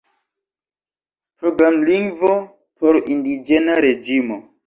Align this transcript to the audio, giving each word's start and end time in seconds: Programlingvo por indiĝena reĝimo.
Programlingvo 1.43 2.31
por 2.83 2.99
indiĝena 3.17 3.79
reĝimo. 3.89 4.43